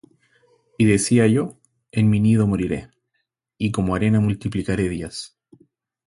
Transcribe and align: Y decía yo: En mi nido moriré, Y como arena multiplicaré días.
Y 0.79 0.85
decía 0.85 1.27
yo: 1.27 1.59
En 1.91 2.09
mi 2.09 2.19
nido 2.19 2.47
moriré, 2.47 2.89
Y 3.59 3.71
como 3.71 3.93
arena 3.95 4.19
multiplicaré 4.19 4.89
días. 4.89 5.37